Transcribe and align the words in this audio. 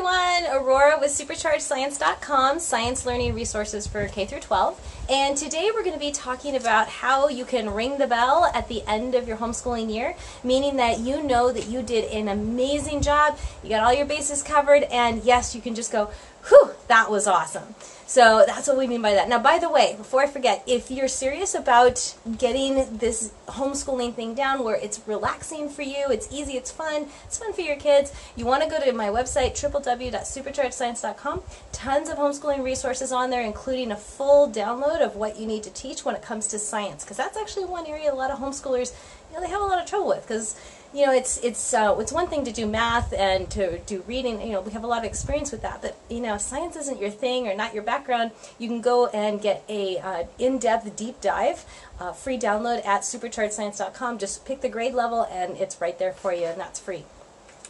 everyone, 0.00 0.29
Aurora 0.50 0.98
with 1.00 1.12
superchargedscience.com, 1.12 2.58
science 2.58 3.06
learning 3.06 3.34
resources 3.34 3.86
for 3.86 4.08
K 4.08 4.26
through 4.26 4.40
12. 4.40 5.06
And 5.08 5.36
today 5.36 5.70
we're 5.72 5.84
going 5.84 5.94
to 5.94 6.00
be 6.00 6.10
talking 6.10 6.56
about 6.56 6.88
how 6.88 7.28
you 7.28 7.44
can 7.44 7.70
ring 7.70 7.98
the 7.98 8.06
bell 8.08 8.50
at 8.52 8.68
the 8.68 8.82
end 8.86 9.14
of 9.14 9.28
your 9.28 9.36
homeschooling 9.36 9.92
year, 9.92 10.16
meaning 10.42 10.76
that 10.76 10.98
you 10.98 11.22
know 11.22 11.52
that 11.52 11.68
you 11.68 11.82
did 11.82 12.10
an 12.12 12.26
amazing 12.28 13.00
job, 13.00 13.38
you 13.62 13.70
got 13.70 13.84
all 13.84 13.94
your 13.94 14.06
bases 14.06 14.42
covered, 14.42 14.82
and 14.84 15.22
yes, 15.22 15.54
you 15.54 15.60
can 15.60 15.74
just 15.74 15.92
go, 15.92 16.10
whew, 16.48 16.70
that 16.88 17.10
was 17.10 17.26
awesome. 17.26 17.74
So 18.06 18.42
that's 18.44 18.66
what 18.66 18.76
we 18.76 18.88
mean 18.88 19.02
by 19.02 19.12
that. 19.12 19.28
Now, 19.28 19.38
by 19.38 19.60
the 19.60 19.70
way, 19.70 19.94
before 19.96 20.22
I 20.22 20.26
forget, 20.26 20.64
if 20.66 20.90
you're 20.90 21.06
serious 21.06 21.54
about 21.54 22.16
getting 22.38 22.98
this 22.98 23.32
homeschooling 23.46 24.14
thing 24.14 24.34
down 24.34 24.64
where 24.64 24.74
it's 24.74 25.00
relaxing 25.06 25.68
for 25.68 25.82
you, 25.82 26.06
it's 26.10 26.26
easy, 26.32 26.56
it's 26.56 26.72
fun, 26.72 27.06
it's 27.24 27.38
fun 27.38 27.52
for 27.52 27.60
your 27.60 27.76
kids, 27.76 28.12
you 28.34 28.46
want 28.46 28.64
to 28.64 28.68
go 28.68 28.80
to 28.84 28.92
my 28.92 29.06
website, 29.10 29.54
www.superchargedscience.com. 30.50 31.42
Tons 31.72 32.08
of 32.08 32.18
homeschooling 32.18 32.62
resources 32.62 33.12
on 33.12 33.30
there, 33.30 33.42
including 33.42 33.92
a 33.92 33.96
full 33.96 34.50
download 34.50 35.00
of 35.00 35.16
what 35.16 35.38
you 35.38 35.46
need 35.46 35.62
to 35.62 35.70
teach 35.70 36.04
when 36.04 36.14
it 36.14 36.22
comes 36.22 36.46
to 36.48 36.58
science, 36.58 37.04
because 37.04 37.16
that's 37.16 37.36
actually 37.36 37.64
one 37.64 37.86
area 37.86 38.12
a 38.12 38.14
lot 38.14 38.30
of 38.30 38.38
homeschoolers, 38.38 38.92
you 39.30 39.36
know, 39.36 39.42
they 39.42 39.48
have 39.48 39.60
a 39.60 39.64
lot 39.64 39.80
of 39.80 39.86
trouble 39.86 40.08
with, 40.08 40.22
because 40.22 40.58
you 40.92 41.06
know, 41.06 41.12
it's 41.12 41.38
it's 41.44 41.72
uh, 41.72 41.94
it's 42.00 42.10
one 42.10 42.26
thing 42.26 42.44
to 42.44 42.50
do 42.50 42.66
math 42.66 43.12
and 43.12 43.48
to 43.52 43.78
do 43.80 44.02
reading. 44.08 44.40
You 44.40 44.54
know, 44.54 44.60
we 44.60 44.72
have 44.72 44.82
a 44.82 44.88
lot 44.88 44.98
of 44.98 45.04
experience 45.04 45.52
with 45.52 45.62
that. 45.62 45.80
But 45.82 45.96
you 46.08 46.18
know, 46.18 46.36
science 46.36 46.74
isn't 46.74 47.00
your 47.00 47.10
thing 47.10 47.46
or 47.46 47.54
not 47.54 47.74
your 47.74 47.84
background. 47.84 48.32
You 48.58 48.66
can 48.66 48.80
go 48.80 49.06
and 49.06 49.40
get 49.40 49.62
a 49.68 49.98
uh, 49.98 50.24
in-depth 50.40 50.96
deep 50.96 51.20
dive, 51.20 51.64
uh, 52.00 52.10
free 52.12 52.38
download 52.38 52.84
at 52.84 53.02
superchargedscience.com. 53.02 54.18
Just 54.18 54.44
pick 54.44 54.62
the 54.62 54.68
grade 54.68 54.94
level, 54.94 55.28
and 55.30 55.56
it's 55.58 55.80
right 55.80 55.96
there 55.96 56.12
for 56.12 56.32
you, 56.32 56.46
and 56.46 56.60
that's 56.60 56.80
free. 56.80 57.04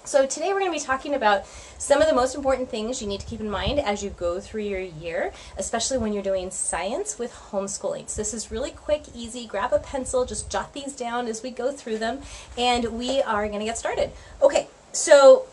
So 0.05 0.27
today 0.27 0.53
we're 0.53 0.61
going 0.61 0.73
to 0.73 0.79
be 0.79 0.85
talking 0.85 1.15
about 1.15 1.47
some 1.79 2.01
of 2.01 2.09
the 2.09 2.15
most 2.15 2.35
important 2.35 2.71
things 2.71 3.03
you 3.03 3.07
need 3.07 3.21
to 3.21 3.27
keep 3.27 3.39
in 3.39 3.51
mind 3.51 3.79
as 3.79 4.03
you 4.03 4.11
go 4.11 4.41
through 4.41 4.63
your 4.63 4.81
year, 4.81 5.33
especially 5.59 5.99
when 5.99 6.15
you're 6.15 6.23
doing 6.23 6.51
science 6.51 7.19
with 7.19 7.33
homeschooling. 7.53 8.09
So 8.09 8.23
this 8.23 8.33
is 8.33 8.51
really 8.51 8.71
quick, 8.71 9.05
easy. 9.15 9.47
Grab 9.47 9.75
a 9.75 9.79
pencil, 9.79 10.25
just 10.25 10.51
jot 10.51 10.73
these 10.73 10.97
down 10.97 11.27
as 11.29 11.43
we 11.43 11.51
go 11.51 11.71
through 11.71 11.99
them, 11.99 12.21
and 12.57 12.99
we 12.99 13.21
are 13.21 13.47
going 13.47 13.61
to 13.61 13.67
get 13.67 13.77
started. 13.77 14.11
Okay, 14.43 14.69
so 14.91 15.45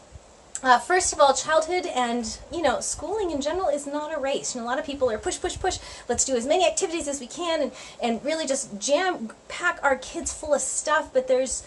uh, 0.64 0.80
first 0.80 1.11
of 1.11 1.20
all, 1.20 1.34
childhood 1.34 1.86
and 1.86 2.39
you 2.52 2.61
know 2.61 2.80
schooling 2.80 3.32
in 3.32 3.42
general 3.42 3.67
is 3.67 3.86
not 3.86 4.16
a 4.16 4.20
race. 4.20 4.56
You 4.56 4.61
know, 4.61 4.67
a 4.67 4.70
lot 4.70 4.80
of 4.80 4.86
people 4.86 5.11
are 5.11 5.17
push, 5.17 5.42
push, 5.42 5.59
push. 5.59 5.78
Let's 6.08 6.23
do 6.23 6.38
as 6.38 6.48
many 6.48 6.66
activities 6.66 7.09
as 7.09 7.20
we 7.20 7.28
can, 7.28 7.61
and 7.61 7.72
and 8.02 8.23
really 8.23 8.48
just 8.48 8.80
jam 8.80 9.30
pack 9.50 9.80
our 9.84 9.98
kids 9.98 10.34
full 10.34 10.54
of 10.54 10.61
stuff. 10.61 11.11
But 11.11 11.28
there's, 11.28 11.64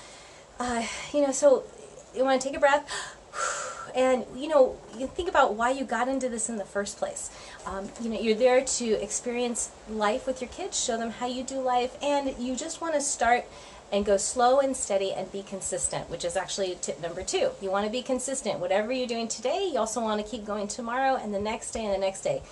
uh, 0.59 0.87
you 1.13 1.21
know, 1.21 1.31
so 1.31 1.65
you 2.15 2.25
want 2.25 2.41
to 2.41 2.47
take 2.49 2.57
a 2.57 2.61
breath 2.61 3.17
and 3.95 4.25
you 4.37 4.49
know 4.49 4.77
you 4.99 5.07
think 5.07 5.29
about 5.29 5.55
why 5.55 5.71
you 5.71 5.85
got 5.85 6.09
into 6.09 6.29
this 6.29 6.49
in 6.49 6.57
the 6.57 6.65
first 6.65 6.99
place. 6.99 7.31
Um, 7.67 7.89
you 8.01 8.11
know 8.11 8.21
you're 8.21 8.37
there 8.37 8.65
to 8.65 9.03
experience 9.03 9.71
life 9.89 10.27
with 10.27 10.41
your 10.41 10.51
kids 10.51 10.83
show 10.83 10.97
them 10.97 11.11
how 11.11 11.27
you 11.27 11.43
do 11.43 11.61
life 11.61 11.97
and 12.03 12.35
you 12.39 12.57
just 12.57 12.81
want 12.81 12.95
to 12.95 13.01
start 13.01 13.45
and 13.93 14.05
go 14.05 14.17
slow 14.17 14.61
and 14.61 14.77
steady 14.77 15.13
and 15.13 15.31
be 15.33 15.43
consistent 15.43 16.09
which 16.11 16.25
is 16.25 16.37
actually 16.37 16.79
tip 16.81 17.01
number 17.01 17.23
two. 17.23 17.51
You 17.61 17.71
want 17.71 17.87
to 17.87 17.93
be 17.93 18.03
consistent. 18.03 18.61
Whatever 18.61 18.93
you're 18.93 19.07
doing 19.07 19.29
today 19.29 19.71
you 19.73 19.79
also 19.79 20.01
want 20.01 20.25
to 20.25 20.31
keep 20.31 20.45
going 20.45 20.69
tomorrow 20.69 21.17
and 21.17 21.35
the 21.35 21.41
next 21.41 21.73
day 21.73 21.85
and 21.85 21.95
the 21.95 21.99
next 21.99 22.23
day. 22.23 22.43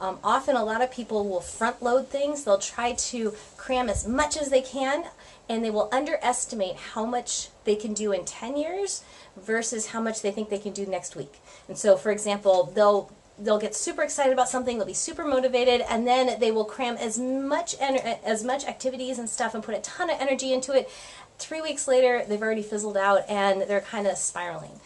Um, 0.00 0.18
often 0.22 0.54
a 0.54 0.64
lot 0.64 0.82
of 0.82 0.92
people 0.92 1.28
will 1.28 1.40
front 1.40 1.82
load 1.82 2.08
things. 2.08 2.44
They'll 2.44 2.58
try 2.58 2.92
to 2.92 3.34
cram 3.56 3.88
as 3.88 4.06
much 4.06 4.36
as 4.36 4.50
they 4.50 4.62
can 4.62 5.04
and 5.48 5.64
they 5.64 5.70
will 5.70 5.88
underestimate 5.92 6.76
how 6.76 7.04
much 7.06 7.48
they 7.64 7.74
can 7.74 7.94
do 7.94 8.12
in 8.12 8.24
10 8.24 8.56
years 8.56 9.02
versus 9.36 9.88
how 9.88 10.00
much 10.00 10.22
they 10.22 10.30
think 10.30 10.50
they 10.50 10.58
can 10.58 10.72
do 10.72 10.86
next 10.86 11.16
week. 11.16 11.40
And 11.68 11.78
so, 11.78 11.96
for 11.96 12.10
example, 12.10 12.70
they'll 12.74 13.10
they'll 13.40 13.58
get 13.58 13.74
super 13.74 14.02
excited 14.02 14.32
about 14.32 14.48
something, 14.48 14.78
they'll 14.78 14.86
be 14.86 14.94
super 14.94 15.24
motivated, 15.24 15.82
and 15.88 16.06
then 16.06 16.38
they 16.40 16.50
will 16.50 16.64
cram 16.64 16.96
as 16.96 17.18
much 17.18 17.74
as 17.76 18.44
much 18.44 18.66
activities 18.66 19.18
and 19.18 19.28
stuff 19.28 19.54
and 19.54 19.62
put 19.62 19.74
a 19.74 19.80
ton 19.80 20.10
of 20.10 20.20
energy 20.20 20.52
into 20.52 20.72
it. 20.72 20.90
Three 21.38 21.60
weeks 21.60 21.86
later, 21.86 22.24
they've 22.28 22.42
already 22.42 22.62
fizzled 22.62 22.96
out 22.96 23.28
and 23.28 23.62
they're 23.62 23.80
kind 23.80 24.06
of 24.06 24.16
spiraling. 24.16 24.80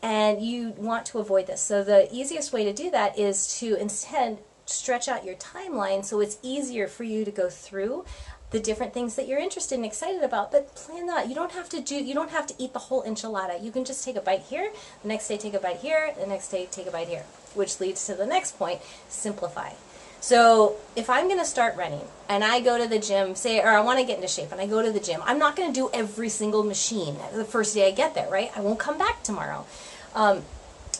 And 0.00 0.40
you 0.40 0.70
want 0.76 1.06
to 1.06 1.18
avoid 1.18 1.48
this. 1.48 1.60
So 1.60 1.82
the 1.82 2.08
easiest 2.14 2.52
way 2.52 2.64
to 2.64 2.72
do 2.72 2.90
that 2.92 3.18
is 3.18 3.58
to 3.58 3.74
instead 3.74 4.38
stretch 4.64 5.08
out 5.08 5.24
your 5.24 5.34
timeline 5.36 6.04
so 6.04 6.20
it's 6.20 6.38
easier 6.42 6.86
for 6.86 7.02
you 7.02 7.24
to 7.24 7.30
go 7.30 7.48
through 7.48 8.04
the 8.50 8.60
different 8.60 8.94
things 8.94 9.14
that 9.16 9.28
you're 9.28 9.38
interested 9.38 9.74
and 9.76 9.84
excited 9.84 10.22
about, 10.22 10.50
but 10.50 10.74
plan 10.74 11.06
that. 11.06 11.28
You 11.28 11.34
don't 11.34 11.52
have 11.52 11.68
to 11.70 11.80
do, 11.80 11.96
you 11.96 12.14
don't 12.14 12.30
have 12.30 12.46
to 12.46 12.54
eat 12.58 12.72
the 12.72 12.78
whole 12.78 13.02
enchilada. 13.02 13.62
You 13.62 13.70
can 13.70 13.84
just 13.84 14.04
take 14.04 14.16
a 14.16 14.20
bite 14.20 14.42
here, 14.42 14.72
the 15.02 15.08
next 15.08 15.28
day 15.28 15.36
take 15.36 15.54
a 15.54 15.60
bite 15.60 15.78
here, 15.78 16.14
the 16.18 16.26
next 16.26 16.48
day 16.48 16.66
take 16.70 16.86
a 16.86 16.90
bite 16.90 17.08
here, 17.08 17.24
which 17.54 17.80
leads 17.80 18.06
to 18.06 18.14
the 18.14 18.26
next 18.26 18.58
point, 18.58 18.80
simplify. 19.08 19.72
So 20.20 20.76
if 20.96 21.08
I'm 21.08 21.26
going 21.28 21.38
to 21.38 21.44
start 21.44 21.76
running 21.76 22.02
and 22.28 22.42
I 22.42 22.60
go 22.60 22.76
to 22.76 22.88
the 22.88 22.98
gym, 22.98 23.34
say, 23.34 23.60
or 23.60 23.68
I 23.68 23.80
want 23.80 24.00
to 24.00 24.04
get 24.04 24.16
into 24.16 24.28
shape 24.28 24.50
and 24.50 24.60
I 24.60 24.66
go 24.66 24.82
to 24.82 24.90
the 24.90 25.00
gym, 25.00 25.20
I'm 25.24 25.38
not 25.38 25.54
going 25.54 25.72
to 25.72 25.74
do 25.74 25.90
every 25.94 26.28
single 26.28 26.64
machine 26.64 27.16
the 27.34 27.44
first 27.44 27.74
day 27.74 27.86
I 27.86 27.92
get 27.92 28.14
there, 28.14 28.28
right? 28.28 28.50
I 28.56 28.60
won't 28.60 28.80
come 28.80 28.98
back 28.98 29.22
tomorrow. 29.22 29.64
Um, 30.14 30.42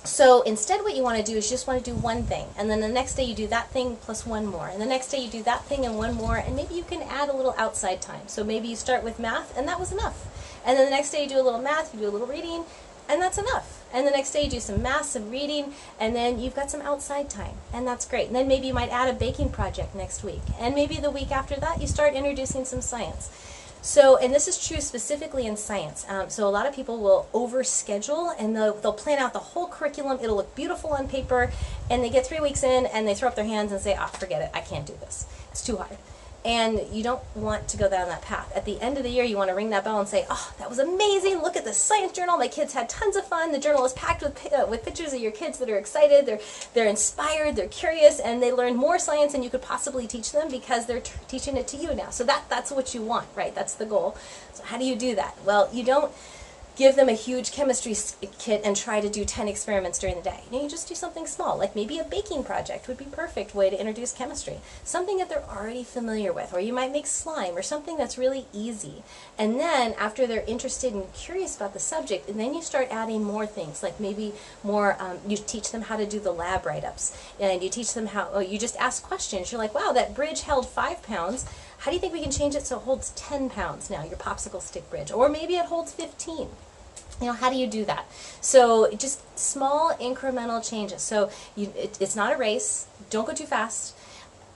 so 0.05 0.43
instead 0.43 0.81
what 0.83 0.95
you 0.95 1.03
want 1.03 1.19
to 1.19 1.25
do 1.25 1.37
is 1.37 1.47
you 1.47 1.55
just 1.55 1.67
want 1.67 1.83
to 1.85 1.91
do 1.91 1.97
one 1.97 2.23
thing 2.23 2.47
and 2.57 2.71
then 2.71 2.81
the 2.81 2.89
next 2.89 3.15
day 3.15 3.25
you 3.25 3.35
do 3.35 3.47
that 3.47 3.71
thing 3.71 3.97
plus 3.97 4.27
one 4.27 4.47
more 4.47 4.69
and 4.69 4.81
the 4.81 4.87
next 4.87 5.09
day 5.11 5.19
you 5.19 5.31
do 5.31 5.43
that 5.43 5.65
thing 5.65 5.85
and 5.85 5.97
one 5.97 6.15
more 6.15 6.37
and 6.37 6.55
maybe 6.55 6.75
you 6.75 6.85
can 6.85 7.03
add 7.03 7.29
a 7.29 7.37
little 7.37 7.55
outside 7.59 8.01
time. 8.01 8.27
So 8.27 8.45
maybe 8.45 8.69
you 8.69 8.77
start 8.77 9.03
with 9.03 9.19
math 9.19 9.57
and 9.57 9.67
that 9.69 9.81
was 9.81 9.93
enough. 9.93 10.27
And 10.65 10.79
then 10.79 10.85
the 10.87 10.91
next 10.91 11.11
day 11.11 11.23
you 11.23 11.29
do 11.29 11.41
a 11.41 11.43
little 11.43 11.61
math, 11.61 11.95
you 11.95 12.01
do 12.01 12.09
a 12.09 12.11
little 12.11 12.27
reading 12.27 12.65
and 13.09 13.21
that's 13.23 13.39
enough. 13.39 13.79
And 13.93 14.07
the 14.07 14.11
next 14.11 14.33
day 14.33 14.45
you 14.45 14.51
do 14.51 14.61
some 14.61 14.83
math, 14.83 15.07
some 15.07 15.31
reading, 15.31 15.73
and 15.99 16.15
then 16.15 16.39
you've 16.39 16.55
got 16.55 16.71
some 16.71 16.83
outside 16.83 17.31
time, 17.31 17.55
and 17.73 17.87
that's 17.87 18.05
great. 18.05 18.27
And 18.27 18.37
then 18.37 18.47
maybe 18.47 18.67
you 18.67 18.75
might 18.75 18.91
add 18.91 19.09
a 19.09 19.15
baking 19.15 19.49
project 19.49 19.95
next 19.95 20.23
week. 20.23 20.43
And 20.61 20.75
maybe 20.75 20.97
the 20.97 21.11
week 21.11 21.31
after 21.31 21.57
that 21.57 21.81
you 21.81 21.87
start 21.87 22.13
introducing 22.13 22.67
some 22.67 22.83
science. 22.83 23.31
So, 23.81 24.17
and 24.19 24.35
this 24.35 24.49
is 24.49 24.67
true 24.67 24.81
specifically 24.81 25.47
in 25.47 25.57
science. 25.57 26.05
Um, 26.09 26.29
so 26.29 26.47
a 26.47 26.51
lot 26.51 26.67
of 26.67 26.75
people 26.75 26.99
will 26.99 27.29
overschedule 27.33 28.35
and 28.39 28.55
they'll, 28.55 28.75
they'll 28.75 28.93
plan 28.93 29.19
out 29.19 29.33
the 29.33 29.39
whole 29.39 29.67
curriculum. 29.69 30.19
It'll 30.23 30.37
look 30.37 30.55
beautiful 30.55 30.91
on 30.91 31.09
paper 31.09 31.51
and 31.91 32.03
they 32.03 32.11
get 32.11 32.27
three 32.27 32.41
weeks 32.41 32.63
in 32.63 32.87
and 32.87 33.07
they 33.07 33.15
throw 33.15 33.29
up 33.29 33.37
their 33.37 33.45
hands 33.45 33.73
and 33.73 33.81
say, 33.81 33.97
ah, 33.99 34.07
forget 34.07 34.43
it, 34.43 34.51
I 34.53 34.61
can't 34.61 34.87
do 34.87 34.95
this. 35.01 35.27
It's 35.51 35.65
too 35.65 35.77
hard. 35.77 35.97
And 36.45 36.81
you 36.93 37.03
don't 37.03 37.21
want 37.35 37.69
to 37.69 37.77
go 37.77 37.91
down 37.91 38.09
that 38.09 38.23
path. 38.23 38.51
At 38.55 38.65
the 38.65 38.81
end 38.81 38.97
of 38.97 39.03
the 39.03 39.11
year, 39.11 39.25
you 39.25 39.37
want 39.37 39.51
to 39.51 39.55
ring 39.55 39.71
that 39.71 39.85
bell 39.85 39.99
and 39.99 40.09
say, 40.09 40.25
oh, 40.31 40.55
that 40.59 40.69
was 40.69 40.79
amazing. 40.79 41.43
Look 41.43 41.57
at 41.57 41.65
the 41.65 41.73
science 41.73 42.13
journal. 42.13 42.39
My 42.39 42.49
kids 42.49 42.73
had 42.73 42.89
tons 42.89 43.17
of 43.17 43.27
fun. 43.27 43.53
The 43.53 43.59
journal 43.59 43.85
is 43.85 43.93
packed 43.95 44.23
with, 44.23 44.53
uh, 44.53 44.67
with 44.69 44.85
pictures 44.85 45.13
of 45.13 45.21
your 45.21 45.33
kids 45.33 45.59
that 45.59 45.69
are 45.69 45.77
excited. 45.77 46.27
They're, 46.27 46.41
they're 46.75 46.89
inspired. 46.89 47.57
They're 47.57 47.69
curious. 47.69 48.21
And 48.21 48.41
they 48.43 48.53
learned 48.53 48.77
more 48.77 48.99
science 48.99 49.33
than 49.33 49.43
you 49.43 49.51
could 49.51 49.63
possibly 49.63 50.07
teach 50.07 50.33
them 50.33 50.49
because 50.49 50.87
they're 50.87 51.03
teaching 51.27 51.57
it 51.57 51.67
to 51.69 51.77
you 51.77 51.93
now. 51.95 52.11
So 52.11 52.25
that, 52.25 52.49
that's 52.49 52.71
what 52.71 52.95
you 52.95 53.03
want, 53.03 53.27
right? 53.35 53.55
That's 53.55 53.75
the 53.75 53.87
goal. 53.87 54.17
So 54.55 54.63
how 54.65 54.79
do 54.79 54.85
you 54.85 54.97
do 54.97 55.17
that? 55.17 55.37
Well, 55.45 55.69
you 55.73 55.85
don't 55.85 56.13
give 56.79 56.95
them 56.95 57.09
a 57.09 57.13
huge 57.13 57.51
chemistry 57.51 57.93
kit 58.39 58.63
and 58.65 58.77
try 58.77 59.01
to 59.01 59.09
do 59.11 59.25
10 59.25 59.49
experiments 59.49 59.99
during 59.99 60.15
the 60.15 60.23
day. 60.23 60.45
You, 60.49 60.57
know, 60.57 60.63
you 60.63 60.71
just 60.71 60.87
do 60.87 60.95
something 60.95 61.27
small, 61.27 61.59
like 61.59 61.75
maybe 61.75 61.99
a 61.99 62.05
baking 62.05 62.45
project 62.45 62.87
would 62.87 62.97
be 62.97 63.07
perfect 63.07 63.53
way 63.53 63.69
to 63.69 63.79
introduce 63.79 64.13
chemistry. 64.13 64.59
Something 64.85 65.19
that 65.19 65.29
they're 65.29 65.43
already 65.51 65.83
familiar 65.83 66.33
with, 66.33 66.55
or 66.55 66.61
you 66.61 66.73
might 66.73 66.93
make 66.93 67.09
slime, 67.09 67.57
or 67.57 67.63
something 67.63 67.97
that's 67.97 68.17
really 68.17 68.47
easy. 68.53 69.03
And 69.37 69.59
then 69.59 69.95
after 69.95 70.25
they're 70.25 70.45
interested 70.47 70.95
and 70.95 71.13
curious 71.13 71.57
about 71.57 71.73
the 71.73 71.81
subject, 71.81 72.29
and 72.29 72.39
then 72.39 72.55
you 72.55 72.63
start 72.63 72.87
adding 72.93 73.25
more 73.25 73.45
things, 73.45 73.83
like 73.83 73.99
maybe 73.99 74.33
more, 74.63 74.97
um, 75.01 75.19
you 75.27 75.37
teach 75.37 75.73
them 75.73 75.83
how 75.83 75.97
to 75.97 76.07
do 76.07 76.21
the 76.21 76.31
lab 76.31 76.65
write-ups, 76.65 77.19
and 77.41 77.61
you 77.61 77.71
teach 77.71 77.93
them 77.93 78.07
how, 78.07 78.29
oh, 78.33 78.39
you 78.39 78.57
just 78.57 78.77
ask 78.77 79.03
questions. 79.03 79.51
You're 79.51 79.61
like, 79.61 79.75
wow, 79.75 79.91
that 79.95 80.15
bridge 80.15 80.43
held 80.43 80.69
five 80.69 81.03
pounds. 81.03 81.45
How 81.79 81.91
do 81.91 81.97
you 81.97 82.01
think 82.01 82.13
we 82.13 82.23
can 82.23 82.31
change 82.31 82.55
it 82.55 82.65
so 82.65 82.77
it 82.77 82.83
holds 82.83 83.11
10 83.17 83.51
pounds 83.51 83.91
now, 83.91 84.05
your 84.05 84.17
popsicle 84.17 84.63
stick 84.63 84.89
bridge? 84.91 85.11
Or 85.11 85.29
maybe 85.29 85.57
it 85.57 85.67
holds 85.67 85.93
15 85.93 86.47
you 87.21 87.27
know, 87.27 87.33
how 87.33 87.51
do 87.51 87.57
you 87.57 87.67
do 87.67 87.85
that? 87.85 88.07
So 88.41 88.91
just 88.97 89.39
small 89.39 89.95
incremental 90.01 90.69
changes. 90.69 91.03
So 91.03 91.31
you, 91.57 91.73
it, 91.77 91.97
it's 92.01 92.17
not 92.17 92.35
a 92.35 92.37
race. 92.37 92.87
Don't 93.11 93.27
go 93.27 93.35
too 93.35 93.47
fast. 93.47 93.95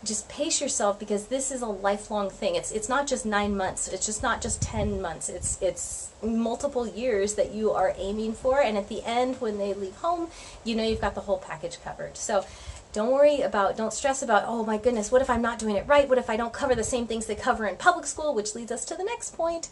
Just 0.04 0.28
pace 0.28 0.60
yourself 0.60 0.98
because 0.98 1.26
this 1.26 1.52
is 1.52 1.62
a 1.62 1.66
lifelong 1.66 2.28
thing. 2.28 2.56
It's 2.56 2.72
it's 2.72 2.88
not 2.88 3.06
just 3.06 3.24
nine 3.24 3.56
months. 3.56 3.86
It's 3.86 4.04
just 4.04 4.22
not 4.22 4.42
just 4.42 4.60
ten 4.60 5.00
months. 5.00 5.28
It's 5.28 5.62
it's 5.62 6.10
multiple 6.22 6.88
years 6.88 7.34
that 7.34 7.52
you 7.52 7.70
are 7.70 7.94
aiming 7.96 8.32
for. 8.32 8.60
And 8.60 8.76
at 8.76 8.88
the 8.88 9.04
end, 9.04 9.40
when 9.40 9.58
they 9.58 9.74
leave 9.74 9.94
home, 9.96 10.28
you 10.64 10.74
know 10.74 10.82
you've 10.82 11.00
got 11.00 11.14
the 11.14 11.20
whole 11.20 11.38
package 11.38 11.78
covered. 11.84 12.16
So 12.16 12.44
don't 12.92 13.10
worry 13.10 13.40
about, 13.40 13.76
don't 13.76 13.92
stress 13.92 14.22
about, 14.22 14.44
oh 14.46 14.64
my 14.64 14.76
goodness, 14.76 15.10
what 15.10 15.22
if 15.22 15.30
I'm 15.30 15.40
not 15.40 15.58
doing 15.58 15.76
it 15.76 15.86
right? 15.86 16.08
What 16.08 16.18
if 16.18 16.28
I 16.28 16.36
don't 16.36 16.52
cover 16.52 16.74
the 16.74 16.84
same 16.84 17.06
things 17.06 17.24
they 17.24 17.34
cover 17.34 17.66
in 17.66 17.76
public 17.76 18.04
school? 18.06 18.34
Which 18.34 18.54
leads 18.54 18.70
us 18.70 18.84
to 18.86 18.94
the 18.94 19.04
next 19.04 19.34
point. 19.34 19.70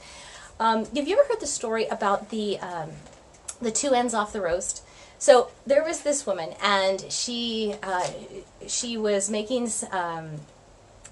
Um, 0.61 0.85
have 0.95 1.09
you 1.09 1.19
ever 1.19 1.27
heard 1.27 1.41
the 1.41 1.47
story 1.47 1.87
about 1.87 2.29
the 2.29 2.59
um, 2.61 2.91
the 3.63 3.71
two 3.73 3.95
ends 3.95 4.13
off 4.13 4.31
the 4.35 4.43
roast? 4.43 4.85
So 5.19 5.49
there 5.67 5.83
was 5.83 6.03
this 6.03 6.27
woman, 6.27 6.51
and 6.63 7.11
she 7.11 7.75
uh, 7.83 8.07
she 8.67 8.99
was 8.99 9.31
making 9.31 9.71
um, 9.91 10.33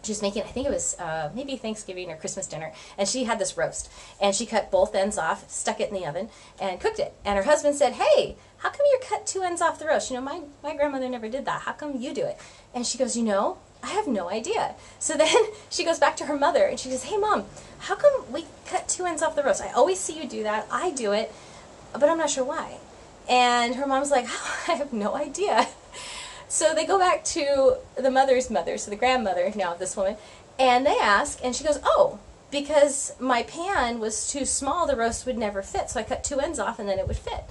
she 0.02 0.12
was 0.12 0.20
making 0.20 0.42
I 0.42 0.48
think 0.48 0.66
it 0.66 0.70
was 0.70 0.98
uh, 1.00 1.30
maybe 1.34 1.56
Thanksgiving 1.56 2.10
or 2.10 2.16
Christmas 2.16 2.46
dinner, 2.46 2.72
and 2.98 3.08
she 3.08 3.24
had 3.24 3.38
this 3.38 3.56
roast, 3.56 3.90
and 4.20 4.34
she 4.34 4.44
cut 4.44 4.70
both 4.70 4.94
ends 4.94 5.16
off, 5.16 5.48
stuck 5.50 5.80
it 5.80 5.88
in 5.88 5.94
the 5.94 6.06
oven, 6.06 6.28
and 6.60 6.78
cooked 6.78 6.98
it. 6.98 7.14
And 7.24 7.38
her 7.38 7.44
husband 7.44 7.74
said, 7.74 7.94
"Hey, 7.94 8.36
how 8.58 8.70
come 8.70 8.84
you 8.90 8.98
cut 9.00 9.26
two 9.26 9.42
ends 9.42 9.62
off 9.62 9.78
the 9.78 9.86
roast? 9.86 10.10
You 10.10 10.16
know, 10.16 10.22
my, 10.22 10.42
my 10.62 10.74
grandmother 10.74 11.08
never 11.08 11.28
did 11.28 11.44
that. 11.44 11.62
How 11.62 11.72
come 11.72 11.96
you 11.96 12.12
do 12.12 12.24
it? 12.24 12.38
And 12.74 12.84
she 12.84 12.98
goes, 12.98 13.16
you 13.16 13.22
know, 13.22 13.58
I 13.82 13.88
have 13.88 14.06
no 14.06 14.28
idea. 14.28 14.74
So 14.98 15.14
then 15.14 15.34
she 15.70 15.84
goes 15.84 15.98
back 15.98 16.16
to 16.18 16.26
her 16.26 16.36
mother 16.36 16.64
and 16.64 16.78
she 16.78 16.90
goes, 16.90 17.04
hey 17.04 17.16
mom, 17.16 17.44
how 17.78 17.94
come 17.94 18.32
we 18.32 18.46
cut 18.66 18.88
two 18.88 19.04
ends 19.04 19.22
off 19.22 19.36
the 19.36 19.42
roast? 19.42 19.62
I 19.62 19.72
always 19.72 19.98
see 19.98 20.20
you 20.20 20.28
do 20.28 20.42
that. 20.42 20.66
I 20.70 20.90
do 20.90 21.12
it, 21.12 21.32
but 21.92 22.04
I'm 22.04 22.18
not 22.18 22.30
sure 22.30 22.44
why. 22.44 22.78
And 23.28 23.74
her 23.76 23.86
mom's 23.86 24.10
like, 24.10 24.26
oh, 24.28 24.64
I 24.68 24.72
have 24.72 24.92
no 24.92 25.14
idea. 25.14 25.68
So 26.50 26.74
they 26.74 26.86
go 26.86 26.98
back 26.98 27.24
to 27.24 27.76
the 27.94 28.10
mother's 28.10 28.48
mother, 28.48 28.78
so 28.78 28.90
the 28.90 28.96
grandmother 28.96 29.52
now 29.54 29.74
of 29.74 29.78
this 29.78 29.94
woman, 29.98 30.16
and 30.58 30.86
they 30.86 30.96
ask, 30.98 31.44
and 31.44 31.54
she 31.54 31.62
goes, 31.62 31.78
oh, 31.84 32.20
because 32.50 33.12
my 33.20 33.42
pan 33.42 34.00
was 34.00 34.30
too 34.30 34.44
small, 34.44 34.86
the 34.86 34.96
roast 34.96 35.26
would 35.26 35.36
never 35.36 35.62
fit. 35.62 35.90
So 35.90 36.00
I 36.00 36.02
cut 36.02 36.24
two 36.24 36.40
ends 36.40 36.58
off 36.58 36.78
and 36.78 36.88
then 36.88 36.98
it 36.98 37.06
would 37.06 37.18
fit. 37.18 37.44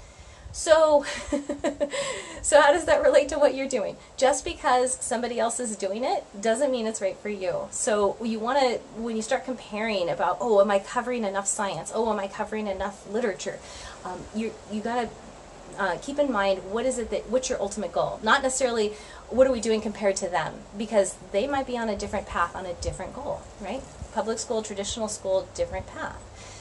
So, 0.58 1.06
so 2.42 2.60
how 2.60 2.74
does 2.74 2.86
that 2.86 3.04
relate 3.04 3.30
to 3.30 3.38
what 3.38 3.54
you're 3.54 3.70
doing? 3.70 3.96
Just 4.18 4.44
because 4.44 4.98
somebody 5.00 5.40
else 5.40 5.60
is 5.60 5.76
doing 5.76 6.04
it 6.04 6.26
doesn't 6.42 6.72
mean 6.72 6.88
it's 6.88 7.00
right 7.00 7.16
for 7.16 7.30
you. 7.30 7.68
So 7.70 8.18
you 8.24 8.40
want 8.40 8.60
to, 8.60 8.80
when 9.00 9.16
you 9.16 9.22
start 9.22 9.46
comparing 9.46 10.10
about, 10.10 10.40
oh, 10.42 10.60
am 10.60 10.72
I 10.72 10.80
covering 10.80 11.24
enough 11.26 11.46
science? 11.46 11.92
Oh, 11.94 12.12
am 12.12 12.20
I 12.20 12.28
covering 12.28 12.66
enough 12.66 13.08
literature? 13.08 13.60
Um, 14.04 14.22
you 14.36 14.52
you 14.72 14.82
got 14.82 15.04
to 15.04 15.10
uh, 15.78 15.98
keep 16.02 16.18
in 16.18 16.32
mind 16.32 16.64
what 16.72 16.88
is 16.88 16.98
it 16.98 17.12
that 17.12 17.30
what's 17.30 17.50
your 17.50 17.62
ultimate 17.62 17.92
goal 17.92 18.20
not 18.24 18.42
necessarily 18.42 18.94
what 19.30 19.46
are 19.46 19.52
we 19.52 19.62
doing 19.62 19.80
compared 19.80 20.16
to 20.16 20.28
them 20.28 20.56
because 20.76 21.18
they 21.32 21.46
might 21.46 21.68
be 21.68 21.78
on 21.78 21.88
a 21.88 21.96
different 21.96 22.26
path 22.26 22.56
on 22.56 22.66
a 22.66 22.74
different 22.76 23.14
goal 23.14 23.42
right 23.62 23.84
public 24.12 24.40
school 24.40 24.64
traditional 24.64 25.08
school 25.08 25.48
different 25.54 25.86
path 25.86 26.20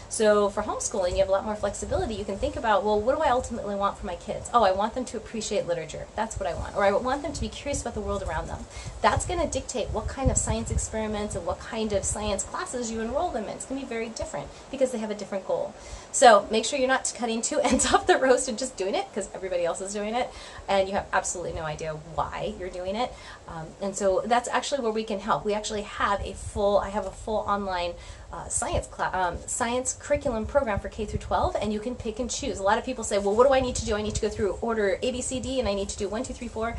so 0.08 0.48
for 0.48 0.62
homeschooling, 0.62 1.12
you 1.12 1.18
have 1.18 1.28
a 1.28 1.32
lot 1.32 1.44
more 1.44 1.56
flexibility. 1.56 2.14
You 2.14 2.24
can 2.24 2.36
think 2.36 2.56
about, 2.56 2.84
well, 2.84 3.00
what 3.00 3.16
do 3.16 3.22
I 3.22 3.30
ultimately 3.30 3.74
want 3.74 3.98
for 3.98 4.06
my 4.06 4.16
kids? 4.16 4.48
Oh, 4.54 4.62
I 4.62 4.72
want 4.72 4.94
them 4.94 5.04
to 5.06 5.16
appreciate 5.16 5.66
literature. 5.66 6.06
That's 6.14 6.38
what 6.38 6.48
I 6.48 6.54
want. 6.54 6.76
Or 6.76 6.84
I 6.84 6.92
want 6.92 7.22
them 7.22 7.32
to 7.32 7.40
be 7.40 7.48
curious 7.48 7.82
about 7.82 7.94
the 7.94 8.00
world 8.00 8.22
around 8.22 8.48
them. 8.48 8.64
That's 9.02 9.26
going 9.26 9.40
to 9.40 9.46
dictate 9.46 9.88
what 9.88 10.06
kind 10.08 10.30
of 10.30 10.36
science 10.36 10.70
experiments 10.70 11.34
and 11.34 11.44
what 11.44 11.58
kind 11.58 11.92
of 11.92 12.04
science 12.04 12.44
classes 12.44 12.90
you 12.90 13.00
enroll 13.00 13.30
them 13.30 13.44
in. 13.44 13.50
It's 13.50 13.66
going 13.66 13.80
to 13.80 13.86
be 13.86 13.88
very 13.88 14.08
different 14.10 14.48
because 14.70 14.92
they 14.92 14.98
have 14.98 15.10
a 15.10 15.14
different 15.14 15.46
goal. 15.46 15.74
So 16.12 16.46
make 16.50 16.64
sure 16.64 16.78
you're 16.78 16.88
not 16.88 17.12
cutting 17.16 17.42
two 17.42 17.60
ends 17.64 17.92
off 17.92 18.06
the 18.06 18.16
roast 18.16 18.48
and 18.48 18.58
just 18.58 18.76
doing 18.76 18.94
it 18.94 19.06
because 19.10 19.28
everybody 19.34 19.64
else 19.64 19.80
is 19.80 19.92
doing 19.92 20.14
it 20.14 20.30
and 20.68 20.88
you 20.88 20.94
have 20.94 21.06
absolutely 21.12 21.52
no 21.52 21.62
idea 21.62 21.92
why 22.14 22.54
you're 22.58 22.70
doing 22.70 22.96
it. 22.96 23.12
Um, 23.48 23.66
and 23.82 23.94
so 23.94 24.22
that's 24.24 24.48
actually 24.48 24.82
where 24.82 24.92
we 24.92 25.04
can 25.04 25.20
help. 25.20 25.44
We 25.44 25.54
actually 25.54 25.82
have 25.82 26.20
a 26.24 26.32
full, 26.32 26.78
I 26.78 26.90
have 26.90 27.06
a 27.06 27.10
full 27.10 27.38
online 27.46 27.92
uh, 28.36 28.48
science 28.48 28.88
um, 29.14 29.38
science 29.46 29.96
curriculum 29.98 30.44
program 30.44 30.78
for 30.78 30.90
K 30.90 31.06
through 31.06 31.20
12, 31.20 31.56
and 31.60 31.72
you 31.72 31.80
can 31.80 31.94
pick 31.94 32.18
and 32.18 32.30
choose. 32.30 32.58
A 32.58 32.62
lot 32.62 32.76
of 32.76 32.84
people 32.84 33.02
say, 33.02 33.16
well, 33.16 33.34
what 33.34 33.46
do 33.46 33.54
I 33.54 33.60
need 33.60 33.76
to 33.76 33.86
do? 33.86 33.96
I 33.96 34.02
need 34.02 34.14
to 34.14 34.20
go 34.20 34.28
through 34.28 34.58
order 34.60 34.98
A, 35.02 35.10
B, 35.10 35.22
C, 35.22 35.40
D, 35.40 35.58
and 35.58 35.66
I 35.66 35.74
need 35.74 35.88
to 35.88 35.96
do 35.96 36.08
one, 36.08 36.22
two, 36.22 36.34
three, 36.34 36.48
four. 36.48 36.76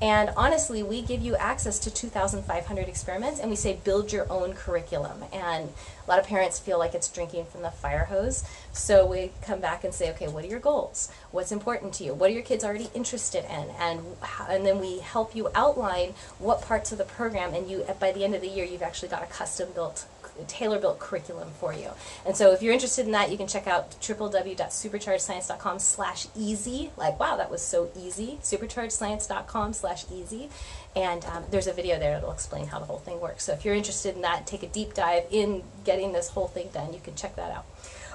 And 0.00 0.30
honestly, 0.36 0.82
we 0.82 1.02
give 1.02 1.22
you 1.22 1.34
access 1.34 1.78
to 1.80 1.90
2,500 1.90 2.88
experiments, 2.88 3.40
and 3.40 3.50
we 3.50 3.56
say 3.56 3.80
build 3.82 4.12
your 4.12 4.30
own 4.30 4.52
curriculum. 4.52 5.24
And 5.32 5.70
a 6.06 6.08
lot 6.08 6.20
of 6.20 6.26
parents 6.26 6.58
feel 6.58 6.78
like 6.78 6.94
it's 6.94 7.08
drinking 7.08 7.46
from 7.46 7.62
the 7.62 7.70
fire 7.70 8.04
hose. 8.04 8.44
So 8.72 9.04
we 9.04 9.32
come 9.42 9.60
back 9.60 9.82
and 9.82 9.92
say, 9.92 10.10
okay, 10.10 10.28
what 10.28 10.44
are 10.44 10.48
your 10.48 10.60
goals? 10.60 11.10
What's 11.32 11.50
important 11.50 11.94
to 11.94 12.04
you? 12.04 12.14
What 12.14 12.30
are 12.30 12.34
your 12.34 12.42
kids 12.42 12.62
already 12.62 12.90
interested 12.94 13.44
in? 13.44 13.70
And 13.80 14.02
and 14.48 14.64
then 14.64 14.78
we 14.78 15.00
help 15.00 15.34
you 15.34 15.48
outline 15.54 16.14
what 16.38 16.62
parts 16.62 16.92
of 16.92 16.98
the 16.98 17.04
program, 17.04 17.52
and 17.54 17.68
you 17.68 17.84
by 17.98 18.12
the 18.12 18.24
end 18.24 18.36
of 18.36 18.40
the 18.40 18.48
year, 18.48 18.64
you've 18.64 18.82
actually 18.82 19.08
got 19.08 19.22
a 19.22 19.26
custom 19.26 19.70
built 19.74 20.06
tailor-built 20.44 20.98
curriculum 20.98 21.50
for 21.58 21.72
you. 21.72 21.90
And 22.26 22.36
so 22.36 22.52
if 22.52 22.62
you're 22.62 22.72
interested 22.72 23.06
in 23.06 23.12
that, 23.12 23.30
you 23.30 23.36
can 23.36 23.46
check 23.46 23.66
out 23.66 23.90
www.superchargedscience.com 24.00 25.78
slash 25.78 26.26
easy. 26.36 26.90
Like, 26.96 27.18
wow, 27.18 27.36
that 27.36 27.50
was 27.50 27.62
so 27.62 27.90
easy. 27.98 28.38
superchargedscience.com 28.42 29.72
slash 29.72 30.04
easy. 30.12 30.48
And 30.96 31.24
um, 31.26 31.44
there's 31.50 31.66
a 31.66 31.72
video 31.72 31.98
there 31.98 32.14
that'll 32.14 32.32
explain 32.32 32.66
how 32.66 32.78
the 32.78 32.86
whole 32.86 32.98
thing 32.98 33.20
works. 33.20 33.44
So 33.44 33.52
if 33.52 33.64
you're 33.64 33.74
interested 33.74 34.16
in 34.16 34.22
that, 34.22 34.46
take 34.46 34.62
a 34.62 34.68
deep 34.68 34.94
dive 34.94 35.24
in 35.30 35.62
getting 35.84 36.12
this 36.12 36.28
whole 36.28 36.48
thing 36.48 36.68
done, 36.72 36.92
you 36.92 37.00
can 37.00 37.14
check 37.14 37.36
that 37.36 37.52
out. 37.52 37.66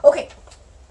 Okay, 0.04 0.30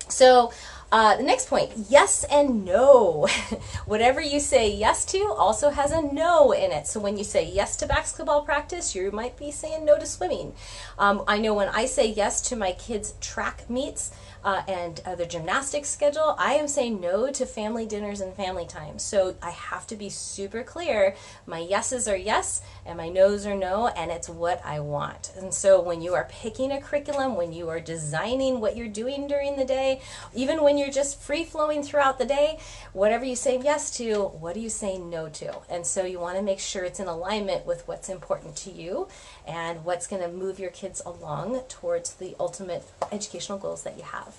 so 0.08 0.52
uh, 0.92 1.16
the 1.16 1.22
next 1.22 1.48
point, 1.48 1.70
yes 1.88 2.22
and 2.24 2.66
no. 2.66 3.26
Whatever 3.86 4.20
you 4.20 4.38
say 4.38 4.70
yes 4.70 5.06
to 5.06 5.18
also 5.38 5.70
has 5.70 5.90
a 5.90 6.02
no 6.02 6.52
in 6.52 6.70
it. 6.70 6.86
So 6.86 7.00
when 7.00 7.16
you 7.16 7.24
say 7.24 7.48
yes 7.48 7.76
to 7.78 7.86
basketball 7.86 8.42
practice, 8.42 8.94
you 8.94 9.10
might 9.10 9.38
be 9.38 9.50
saying 9.50 9.86
no 9.86 9.98
to 9.98 10.04
swimming. 10.04 10.52
Um, 10.98 11.24
I 11.26 11.38
know 11.38 11.54
when 11.54 11.70
I 11.70 11.86
say 11.86 12.08
yes 12.08 12.42
to 12.50 12.56
my 12.56 12.72
kids' 12.72 13.14
track 13.22 13.70
meets, 13.70 14.12
uh, 14.44 14.62
and 14.66 15.00
uh, 15.04 15.14
the 15.14 15.26
gymnastics 15.26 15.88
schedule, 15.88 16.34
I 16.38 16.54
am 16.54 16.66
saying 16.66 17.00
no 17.00 17.30
to 17.30 17.46
family 17.46 17.86
dinners 17.86 18.20
and 18.20 18.34
family 18.34 18.66
time. 18.66 18.98
So 18.98 19.36
I 19.40 19.50
have 19.50 19.86
to 19.88 19.96
be 19.96 20.08
super 20.08 20.62
clear. 20.62 21.14
My 21.46 21.58
yeses 21.58 22.08
are 22.08 22.16
yes 22.16 22.62
and 22.84 22.96
my 22.96 23.08
no's 23.08 23.46
are 23.46 23.54
no, 23.54 23.88
and 23.88 24.10
it's 24.10 24.28
what 24.28 24.60
I 24.64 24.80
want. 24.80 25.32
And 25.36 25.54
so 25.54 25.80
when 25.80 26.02
you 26.02 26.14
are 26.14 26.28
picking 26.30 26.72
a 26.72 26.80
curriculum, 26.80 27.36
when 27.36 27.52
you 27.52 27.68
are 27.68 27.80
designing 27.80 28.60
what 28.60 28.76
you're 28.76 28.88
doing 28.88 29.28
during 29.28 29.56
the 29.56 29.64
day, 29.64 30.00
even 30.34 30.62
when 30.62 30.76
you're 30.76 30.81
just 30.90 31.20
free 31.20 31.44
flowing 31.44 31.82
throughout 31.82 32.18
the 32.18 32.24
day, 32.24 32.58
whatever 32.92 33.24
you 33.24 33.36
say 33.36 33.60
yes 33.62 33.90
to, 33.96 34.24
what 34.24 34.54
do 34.54 34.60
you 34.60 34.68
say 34.68 34.98
no 34.98 35.28
to? 35.28 35.54
And 35.68 35.86
so 35.86 36.04
you 36.04 36.18
want 36.18 36.36
to 36.36 36.42
make 36.42 36.58
sure 36.58 36.84
it's 36.84 37.00
in 37.00 37.08
alignment 37.08 37.66
with 37.66 37.86
what's 37.86 38.08
important 38.08 38.56
to 38.56 38.70
you 38.70 39.08
and 39.46 39.84
what's 39.84 40.06
going 40.06 40.22
to 40.22 40.28
move 40.28 40.58
your 40.58 40.70
kids 40.70 41.02
along 41.04 41.60
towards 41.68 42.14
the 42.14 42.34
ultimate 42.40 42.84
educational 43.10 43.58
goals 43.58 43.82
that 43.82 43.96
you 43.96 44.04
have. 44.04 44.36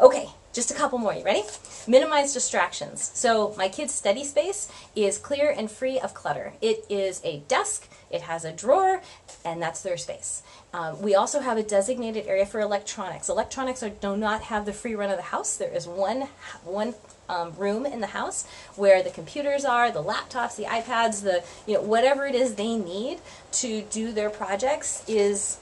Okay, 0.00 0.28
just 0.52 0.70
a 0.70 0.74
couple 0.74 0.98
more. 0.98 1.14
You 1.14 1.24
ready? 1.24 1.42
Minimize 1.86 2.34
distractions. 2.34 3.10
So 3.14 3.54
my 3.56 3.68
kid's 3.68 3.94
study 3.94 4.24
space 4.24 4.70
is 4.94 5.16
clear 5.16 5.50
and 5.50 5.70
free 5.70 5.98
of 5.98 6.12
clutter. 6.12 6.52
It 6.60 6.84
is 6.88 7.20
a 7.24 7.38
desk, 7.48 7.88
it 8.10 8.22
has 8.22 8.44
a 8.44 8.52
drawer, 8.52 9.00
and 9.44 9.62
that's 9.62 9.82
their 9.82 9.96
space. 9.96 10.42
Um, 10.74 11.00
we 11.00 11.14
also 11.14 11.40
have 11.40 11.56
a 11.56 11.62
designated 11.62 12.26
area 12.26 12.46
for 12.46 12.60
electronics. 12.60 13.28
Electronics 13.28 13.82
are, 13.82 13.90
do 13.90 14.16
not 14.16 14.42
have 14.42 14.66
the 14.66 14.72
free 14.72 14.94
run 14.94 15.10
of 15.10 15.16
the 15.16 15.22
house. 15.22 15.56
There 15.56 15.72
is 15.72 15.86
one, 15.86 16.28
one 16.64 16.94
um, 17.28 17.54
room 17.56 17.86
in 17.86 18.00
the 18.00 18.08
house 18.08 18.46
where 18.76 19.02
the 19.02 19.10
computers 19.10 19.64
are, 19.64 19.90
the 19.90 20.02
laptops, 20.02 20.56
the 20.56 20.64
iPads, 20.64 21.22
the 21.22 21.42
you 21.66 21.74
know 21.74 21.82
whatever 21.82 22.26
it 22.26 22.34
is 22.34 22.54
they 22.54 22.76
need 22.76 23.20
to 23.52 23.82
do 23.82 24.12
their 24.12 24.30
projects 24.30 25.02
is 25.08 25.58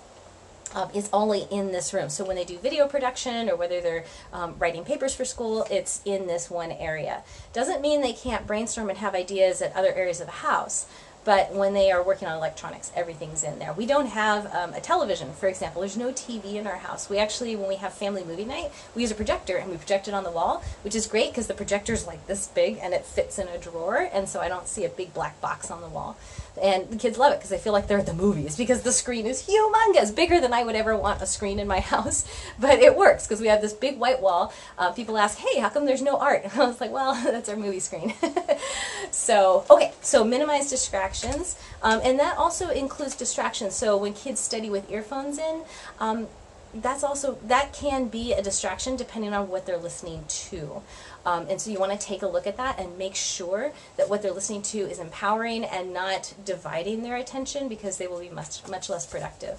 um, 0.74 0.90
is 0.94 1.08
only 1.12 1.46
in 1.50 1.72
this 1.72 1.92
room. 1.92 2.08
So 2.08 2.24
when 2.24 2.36
they 2.36 2.44
do 2.44 2.58
video 2.58 2.86
production 2.86 3.48
or 3.48 3.56
whether 3.56 3.80
they're 3.80 4.04
um, 4.32 4.54
writing 4.58 4.84
papers 4.84 5.14
for 5.14 5.24
school, 5.24 5.66
it's 5.70 6.00
in 6.04 6.26
this 6.26 6.50
one 6.50 6.72
area. 6.72 7.22
Doesn't 7.52 7.80
mean 7.80 8.00
they 8.00 8.12
can't 8.12 8.46
brainstorm 8.46 8.88
and 8.88 8.98
have 8.98 9.14
ideas 9.14 9.62
at 9.62 9.74
other 9.74 9.92
areas 9.92 10.20
of 10.20 10.26
the 10.26 10.32
house, 10.32 10.86
but 11.24 11.54
when 11.54 11.74
they 11.74 11.90
are 11.90 12.02
working 12.02 12.28
on 12.28 12.36
electronics, 12.36 12.90
everything's 12.96 13.44
in 13.44 13.58
there. 13.58 13.72
We 13.72 13.86
don't 13.86 14.06
have 14.06 14.52
um, 14.54 14.72
a 14.72 14.80
television, 14.80 15.32
for 15.32 15.48
example. 15.48 15.80
There's 15.80 15.96
no 15.96 16.12
TV 16.12 16.54
in 16.54 16.66
our 16.66 16.76
house. 16.76 17.10
We 17.10 17.18
actually, 17.18 17.56
when 17.56 17.68
we 17.68 17.76
have 17.76 17.92
family 17.92 18.24
movie 18.24 18.44
night, 18.44 18.72
we 18.94 19.02
use 19.02 19.10
a 19.10 19.14
projector 19.14 19.56
and 19.56 19.70
we 19.70 19.76
project 19.76 20.08
it 20.08 20.14
on 20.14 20.24
the 20.24 20.30
wall, 20.30 20.62
which 20.82 20.94
is 20.94 21.06
great 21.06 21.30
because 21.30 21.46
the 21.46 21.54
projector's 21.54 22.06
like 22.06 22.26
this 22.26 22.46
big 22.48 22.78
and 22.80 22.94
it 22.94 23.04
fits 23.04 23.38
in 23.38 23.48
a 23.48 23.58
drawer, 23.58 24.08
and 24.12 24.28
so 24.28 24.40
I 24.40 24.48
don't 24.48 24.66
see 24.66 24.84
a 24.84 24.88
big 24.88 25.12
black 25.12 25.40
box 25.40 25.70
on 25.70 25.82
the 25.82 25.88
wall. 25.88 26.16
And 26.60 26.90
the 26.90 26.96
kids 26.96 27.16
love 27.16 27.32
it 27.32 27.36
because 27.36 27.50
they 27.50 27.58
feel 27.58 27.72
like 27.72 27.86
they're 27.86 27.98
at 27.98 28.06
the 28.06 28.14
movies 28.14 28.56
because 28.56 28.82
the 28.82 28.92
screen 28.92 29.26
is 29.26 29.46
humongous, 29.48 30.14
bigger 30.14 30.40
than 30.40 30.52
I 30.52 30.64
would 30.64 30.74
ever 30.74 30.96
want 30.96 31.22
a 31.22 31.26
screen 31.26 31.58
in 31.58 31.68
my 31.68 31.80
house. 31.94 32.26
But 32.58 32.80
it 32.80 32.96
works 32.96 33.26
because 33.26 33.40
we 33.40 33.48
have 33.48 33.60
this 33.60 33.72
big 33.72 33.98
white 33.98 34.20
wall. 34.20 34.52
Uh, 34.78 34.92
people 34.92 35.16
ask, 35.16 35.38
hey, 35.38 35.60
how 35.60 35.68
come 35.68 35.84
there's 35.84 36.02
no 36.02 36.18
art? 36.18 36.42
And 36.44 36.52
I 36.60 36.66
was 36.66 36.80
like, 36.80 36.90
well, 36.90 37.14
that's 37.24 37.48
our 37.48 37.56
movie 37.56 37.80
screen. 37.80 38.14
so, 39.10 39.64
okay, 39.70 39.92
so 40.00 40.24
minimize 40.24 40.70
distractions. 41.10 41.56
Um, 41.82 42.00
and 42.02 42.18
that 42.18 42.36
also 42.36 42.70
includes 42.70 43.14
distractions. 43.16 43.74
So 43.74 43.96
when 43.96 44.14
kids 44.14 44.40
study 44.40 44.70
with 44.70 44.90
earphones 44.90 45.38
in, 45.38 45.62
um, 45.98 46.28
that's 46.72 47.02
also 47.02 47.36
that 47.46 47.72
can 47.72 48.06
be 48.06 48.32
a 48.32 48.40
distraction 48.40 48.94
depending 48.94 49.34
on 49.34 49.48
what 49.48 49.66
they're 49.66 49.76
listening 49.76 50.24
to 50.28 50.80
um, 51.26 51.48
and 51.50 51.60
so 51.60 51.68
you 51.68 51.80
want 51.80 51.90
to 51.90 51.98
take 51.98 52.22
a 52.22 52.28
look 52.28 52.46
at 52.46 52.56
that 52.56 52.78
and 52.78 52.96
make 52.96 53.16
sure 53.16 53.72
that 53.96 54.08
what 54.08 54.22
they're 54.22 54.30
listening 54.30 54.62
to 54.62 54.78
is 54.78 55.00
empowering 55.00 55.64
and 55.64 55.92
not 55.92 56.32
dividing 56.44 57.02
their 57.02 57.16
attention 57.16 57.68
because 57.68 57.96
they 57.96 58.06
will 58.06 58.20
be 58.20 58.28
much 58.28 58.64
much 58.68 58.88
less 58.88 59.04
productive 59.04 59.58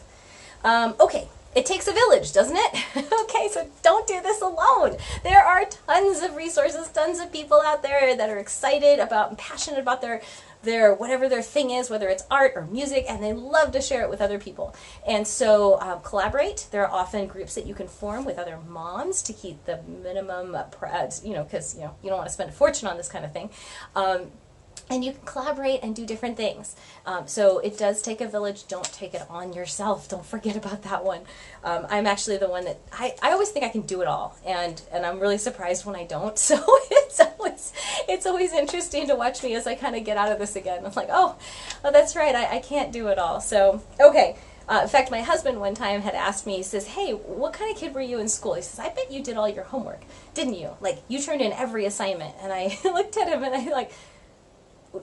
um, 0.64 0.96
okay 1.02 1.28
it 1.54 1.66
takes 1.66 1.88
a 1.88 1.92
village, 1.92 2.32
doesn't 2.32 2.56
it? 2.56 2.86
okay, 3.24 3.50
so 3.52 3.68
don't 3.84 4.08
do 4.08 4.22
this 4.22 4.42
alone. 4.42 4.96
There 5.24 5.44
are 5.44 5.66
tons 5.66 6.22
of 6.22 6.36
resources, 6.36 6.88
tons 6.90 7.20
of 7.20 7.32
people 7.32 7.62
out 7.62 7.84
there 7.84 8.16
that 8.16 8.30
are 8.30 8.38
excited 8.38 9.00
about 9.00 9.30
and 9.30 9.38
passionate 9.38 9.80
about 9.80 10.02
their 10.02 10.22
their 10.64 10.94
whatever 10.94 11.28
their 11.28 11.42
thing 11.42 11.72
is, 11.72 11.90
whether 11.90 12.08
it's 12.08 12.24
art 12.30 12.54
or 12.56 12.66
music, 12.66 13.06
and 13.08 13.24
they 13.24 13.34
love 13.34 13.72
to 13.72 13.82
share 13.82 14.02
it 14.02 14.10
with 14.10 14.22
other 14.22 14.40
people. 14.40 14.76
And 15.08 15.28
so 15.28 15.80
um, 15.82 16.02
collaborate. 16.02 16.68
There 16.72 16.86
are 16.86 16.92
often 16.92 17.28
groups 17.28 17.56
that 17.56 17.66
you 17.66 17.74
can 17.74 17.88
form 17.88 18.26
with 18.26 18.38
other 18.38 18.60
moms 18.68 19.22
to 19.24 19.34
keep 19.34 19.66
the 19.66 19.82
minimum, 19.84 20.56
uh, 20.56 20.66
you 21.24 21.34
know, 21.34 21.44
because 21.44 21.76
you 21.76 21.82
know 21.82 21.96
you 22.02 22.10
don't 22.10 22.18
want 22.18 22.30
to 22.30 22.34
spend 22.34 22.50
a 22.50 22.54
fortune 22.54 22.88
on 22.88 22.98
this 22.98 23.10
kind 23.10 23.26
of 23.26 23.34
thing. 23.34 23.50
Um, 23.96 24.32
and 24.92 25.06
you 25.06 25.14
can 25.14 25.22
collaborate 25.26 25.80
and 25.82 25.96
do 25.96 26.06
different 26.06 26.36
things. 26.36 26.76
Um, 27.06 27.26
so 27.28 27.60
it 27.60 27.78
does 27.78 28.02
take 28.02 28.20
a 28.20 28.28
village. 28.28 28.68
Don't 28.68 28.92
take 28.92 29.14
it 29.14 29.24
on 29.30 29.54
yourself. 29.54 30.10
Don't 30.10 30.26
forget 30.26 30.56
about 30.58 30.84
that 30.84 31.06
one. 31.06 31.22
Um, 31.64 31.88
I'm 31.90 32.06
actually 32.06 32.38
the 32.38 32.50
one 32.50 32.66
that 32.66 32.80
I, 32.92 33.16
I 33.22 33.32
always 33.32 33.50
think 33.50 33.66
I 33.66 33.70
can 33.70 33.82
do 33.82 34.02
it 34.02 34.08
all, 34.08 34.38
and 34.46 34.82
and 34.92 35.06
I'm 35.06 35.20
really 35.20 35.38
surprised 35.38 35.86
when 35.86 35.96
I 35.96 36.04
don't. 36.04 36.38
So 36.52 36.58
it's 37.12 37.20
always 37.40 37.74
it's 38.08 38.26
always 38.26 38.54
interesting 38.54 39.08
to 39.08 39.16
watch 39.16 39.44
me 39.44 39.56
as 39.56 39.68
I 39.68 39.76
kind 39.76 39.96
of 39.96 40.04
get 40.04 40.18
out 40.18 40.32
of 40.32 40.40
this 40.40 40.56
again. 40.56 40.86
I'm 40.86 40.94
like, 40.94 41.10
oh, 41.12 41.36
oh 41.84 41.92
that's 41.92 42.16
right. 42.16 42.36
I, 42.36 42.58
I 42.58 42.60
can't 42.60 42.92
do 42.92 43.08
it 43.08 43.20
all. 43.20 43.42
So 43.42 43.82
okay. 44.00 44.38
Uh, 44.70 44.82
in 44.84 44.88
fact, 44.88 45.12
my 45.12 45.22
husband 45.22 45.60
one 45.60 45.74
time 45.74 46.02
had 46.02 46.14
asked 46.14 46.46
me, 46.46 46.56
he 46.56 46.64
says, 46.64 46.88
Hey, 46.88 47.12
what 47.12 47.52
kind 47.52 47.70
of 47.70 47.78
kid 47.78 47.94
were 47.94 48.00
you 48.00 48.20
in 48.20 48.30
school? 48.30 48.54
He 48.54 48.62
says, 48.62 48.80
I 48.80 48.90
bet 48.90 49.12
you 49.12 49.22
did 49.22 49.36
all 49.36 49.50
your 49.50 49.66
homework, 49.66 50.02
didn't 50.34 50.54
you? 50.54 50.70
Like, 50.80 51.02
you 51.10 51.20
turned 51.20 51.42
in 51.42 51.52
every 51.52 51.86
assignment. 51.86 52.36
And 52.42 52.54
I 52.54 52.78
looked 52.86 53.18
at 53.18 53.28
him 53.28 53.44
and 53.44 53.54
I 53.54 53.70
like, 53.70 53.92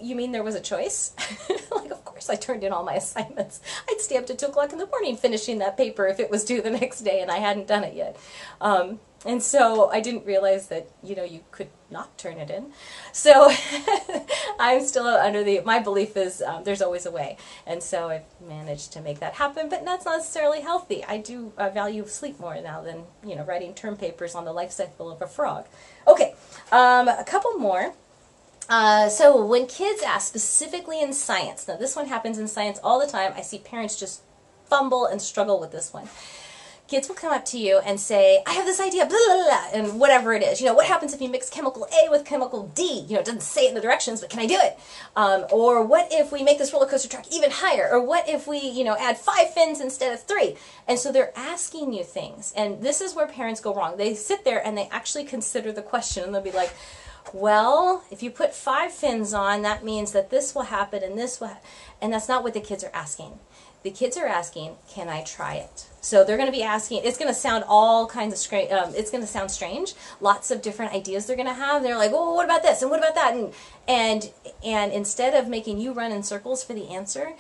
you 0.01 0.15
mean 0.17 0.33
there 0.33 0.43
was 0.43 0.55
a 0.55 0.61
choice? 0.61 1.13
like, 1.71 1.91
of 1.91 2.03
course 2.05 2.31
I 2.31 2.37
turned 2.37 2.65
in 2.65 2.73
all 2.73 2.85
my 2.85 2.95
assignments. 2.95 3.61
I'd 3.91 4.01
stay 4.01 4.17
up 4.17 4.27
to 4.27 4.35
2 4.35 4.47
o'clock 4.47 4.73
in 4.73 4.79
the 4.79 4.87
morning 4.87 5.17
finishing 5.17 5.59
that 5.59 5.77
paper 5.77 6.07
if 6.07 6.19
it 6.19 6.31
was 6.31 6.45
due 6.45 6.63
the 6.63 6.71
next 6.71 7.01
day 7.01 7.21
and 7.21 7.31
I 7.31 7.39
hadn't 7.39 7.67
done 7.67 7.85
it 7.85 7.95
yet. 7.95 8.17
Um, 8.61 9.01
and 9.27 9.43
so 9.43 9.91
I 9.91 10.01
didn't 10.01 10.27
realize 10.27 10.69
that, 10.69 10.89
you 11.03 11.17
know, 11.17 11.25
you 11.25 11.41
could 11.51 11.69
not 11.91 12.17
turn 12.17 12.39
it 12.39 12.51
in. 12.51 12.73
So 13.13 13.53
I'm 14.61 14.85
still 14.85 15.07
under 15.07 15.43
the, 15.43 15.61
my 15.65 15.81
belief 15.81 16.17
is 16.17 16.41
um, 16.41 16.63
there's 16.63 16.81
always 16.81 17.05
a 17.05 17.11
way. 17.11 17.37
And 17.67 17.83
so 17.83 18.11
I've 18.11 18.23
managed 18.47 18.93
to 18.93 19.01
make 19.01 19.19
that 19.19 19.35
happen, 19.35 19.69
but 19.69 19.85
that's 19.85 20.05
not 20.05 20.19
necessarily 20.19 20.61
healthy. 20.61 21.05
I 21.05 21.19
do 21.19 21.53
uh, 21.59 21.71
value 21.71 22.07
sleep 22.07 22.39
more 22.39 22.61
now 22.61 22.81
than, 22.81 23.05
you 23.25 23.35
know, 23.35 23.45
writing 23.45 23.75
term 23.75 23.97
papers 23.97 24.37
on 24.37 24.45
the 24.45 24.53
life 24.53 24.71
cycle 24.71 25.11
of 25.11 25.21
a 25.21 25.27
frog. 25.27 25.67
Okay, 26.07 26.35
um, 26.71 27.09
a 27.09 27.25
couple 27.27 27.55
more. 27.55 27.95
Uh, 28.69 29.09
so 29.09 29.45
when 29.45 29.67
kids 29.67 30.03
ask 30.03 30.29
specifically 30.29 31.03
in 31.03 31.13
science, 31.13 31.67
now 31.67 31.77
this 31.77 31.97
one 31.97 32.07
happens 32.07 32.39
in 32.39 32.47
science 32.47 32.79
all 32.85 33.01
the 33.01 33.07
time. 33.07 33.33
I 33.35 33.41
see 33.41 33.59
parents 33.59 33.99
just 33.99 34.23
fumble 34.67 35.07
and 35.07 35.21
struggle 35.21 35.59
with 35.59 35.73
this 35.73 35.93
one. 35.93 36.09
Kids 36.89 37.07
will 37.07 37.15
come 37.15 37.35
up 37.35 37.45
to 37.45 37.59
you 37.59 37.81
and 37.85 38.01
say, 38.01 38.43
I 38.47 38.55
have 38.55 38.65
this 38.65 38.81
idea, 38.81 39.05
blah, 39.05 39.19
blah, 39.27 39.45
blah, 39.45 39.69
and 39.75 40.01
whatever 40.01 40.33
it 40.33 40.43
is. 40.43 40.59
You 40.59 40.67
know, 40.67 40.73
what 40.73 40.87
happens 40.87 41.13
if 41.13 41.21
you 41.21 41.29
mix 41.29 41.51
chemical 41.51 41.87
A 42.03 42.11
with 42.11 42.25
chemical 42.25 42.69
D? 42.69 43.05
You 43.07 43.15
know, 43.15 43.21
it 43.21 43.27
doesn't 43.27 43.43
say 43.43 43.67
it 43.67 43.69
in 43.69 43.75
the 43.75 43.83
directions, 43.83 44.23
but 44.23 44.31
can 44.31 44.41
I 44.41 44.47
do 44.47 44.57
it? 44.59 44.79
Um, 45.15 45.45
or 45.53 45.85
what 45.85 46.09
if 46.11 46.33
we 46.33 46.43
make 46.43 46.57
this 46.57 46.73
roller 46.73 46.87
coaster 46.87 47.07
track 47.07 47.27
even 47.31 47.51
higher? 47.51 47.91
Or 47.93 48.03
what 48.03 48.27
if 48.27 48.47
we, 48.47 48.59
you 48.59 48.85
know, 48.85 48.97
add 48.99 49.19
five 49.19 49.53
fins 49.53 49.83
instead 49.83 50.15
of 50.15 50.23
three? 50.23 50.57
And 50.87 50.99
so 50.99 51.13
they're 51.13 51.37
asking 51.37 51.93
you 51.93 52.05
things. 52.05 52.55
And 52.57 52.83
this 52.83 53.03
is 53.03 53.15
where 53.15 53.27
parents 53.27 53.61
go 53.61 53.75
wrong. 53.75 53.99
They 53.99 54.15
sit 54.15 54.47
there 54.47 54.67
and 54.67 54.75
they 54.75 54.89
actually 54.91 55.25
consider 55.25 55.73
the 55.73 55.83
question 55.83 56.25
and 56.25 56.35
they'll 56.35 56.41
be 56.41 56.53
like, 56.53 56.73
well, 57.35 58.03
if 58.11 58.23
you 58.23 58.31
put 58.31 58.55
five 58.55 58.93
fins 58.93 59.35
on, 59.35 59.61
that 59.61 59.85
means 59.85 60.13
that 60.13 60.31
this 60.31 60.55
will 60.55 60.63
happen 60.63 61.03
and 61.03 61.19
this 61.19 61.39
will, 61.39 61.59
and 62.01 62.15
that's 62.15 62.29
not 62.29 62.43
what 62.43 62.55
the 62.55 62.61
kids 62.61 62.83
are 62.83 62.91
asking. 62.95 63.39
The 63.83 63.91
kids 63.91 64.17
are 64.17 64.27
asking, 64.27 64.77
can 64.89 65.09
I 65.09 65.23
try 65.23 65.55
it? 65.55 65.87
So 66.01 66.25
they're 66.25 66.37
going 66.37 66.51
to 66.51 66.57
be 66.57 66.63
asking, 66.63 67.03
it's 67.05 67.19
going 67.19 67.29
to 67.29 67.35
sound 67.35 67.65
all 67.69 68.07
kinds 68.07 68.33
of 68.33 68.39
strange, 68.39 68.71
um, 68.73 68.93
it's 68.95 69.11
going 69.11 69.23
to 69.23 69.27
sound 69.27 69.51
strange. 69.51 69.95
Lots 70.21 70.51
of 70.51 70.63
different 70.63 70.93
ideas 70.93 71.27
they're 71.27 71.37
going 71.37 71.49
to 71.49 71.55
have. 71.55 71.83
They're 71.83 71.97
like, 71.97 72.11
oh, 72.13 72.35
what 72.35 72.45
about 72.45 72.63
this? 72.63 72.83
And 72.83 72.91
what 72.91 72.99
about 72.99 73.15
that? 73.15 73.35
And, 73.35 73.53
and, 73.87 74.31
and 74.65 74.93
instead 74.93 75.35
of 75.35 75.49
making 75.49 75.81
you 75.81 75.93
run 75.93 76.13
in 76.13 76.23
circles 76.23 76.65
for 76.65 76.75
the 76.75 76.89
answer, 76.89 77.35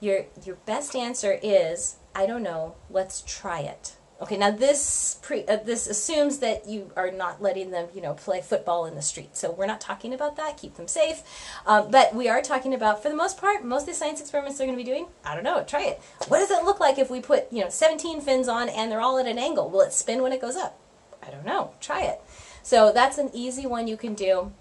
your, 0.00 0.26
your 0.44 0.56
best 0.66 0.94
answer 0.94 1.38
is, 1.42 1.96
I 2.14 2.26
don't 2.26 2.42
know, 2.42 2.76
let's 2.88 3.22
try 3.26 3.60
it. 3.60 3.96
Okay, 4.20 4.36
now 4.36 4.50
this 4.50 5.18
pre, 5.22 5.46
uh, 5.46 5.56
this 5.56 5.86
assumes 5.86 6.38
that 6.38 6.68
you 6.68 6.90
are 6.94 7.10
not 7.10 7.40
letting 7.40 7.70
them, 7.70 7.88
you 7.94 8.02
know, 8.02 8.12
play 8.12 8.42
football 8.42 8.84
in 8.84 8.94
the 8.94 9.00
street. 9.00 9.34
So 9.34 9.50
we're 9.50 9.66
not 9.66 9.80
talking 9.80 10.12
about 10.12 10.36
that. 10.36 10.58
Keep 10.58 10.74
them 10.74 10.88
safe. 10.88 11.22
Um, 11.66 11.90
but 11.90 12.14
we 12.14 12.28
are 12.28 12.42
talking 12.42 12.74
about, 12.74 13.02
for 13.02 13.08
the 13.08 13.16
most 13.16 13.38
part, 13.38 13.64
most 13.64 13.82
of 13.82 13.88
the 13.88 13.94
science 13.94 14.20
experiments 14.20 14.58
they're 14.58 14.66
going 14.66 14.78
to 14.78 14.84
be 14.84 14.88
doing. 14.90 15.06
I 15.24 15.34
don't 15.34 15.44
know. 15.44 15.64
Try 15.64 15.84
it. 15.84 16.02
What 16.28 16.40
does 16.40 16.50
it 16.50 16.64
look 16.64 16.80
like 16.80 16.98
if 16.98 17.10
we 17.10 17.20
put, 17.20 17.50
you 17.50 17.62
know, 17.62 17.70
17 17.70 18.20
fins 18.20 18.46
on 18.46 18.68
and 18.68 18.92
they're 18.92 19.00
all 19.00 19.18
at 19.18 19.26
an 19.26 19.38
angle? 19.38 19.70
Will 19.70 19.80
it 19.80 19.94
spin 19.94 20.20
when 20.20 20.32
it 20.32 20.40
goes 20.40 20.56
up? 20.56 20.78
I 21.26 21.30
don't 21.30 21.46
know. 21.46 21.72
Try 21.80 22.02
it. 22.02 22.20
So 22.62 22.92
that's 22.92 23.16
an 23.16 23.30
easy 23.32 23.64
one 23.64 23.88
you 23.88 23.96
can 23.96 24.12
do 24.12 24.52